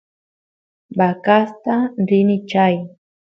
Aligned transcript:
vacasta 0.97 1.75
rini 2.07 2.37
chay 2.49 2.75